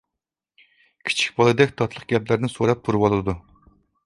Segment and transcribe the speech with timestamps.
[1.09, 3.39] كىچىك بالىدەك تاتلىق گەپلەرنى سوراپ تۇرۇۋالىدۇ.